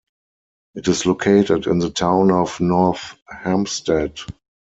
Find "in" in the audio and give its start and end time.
1.67-1.77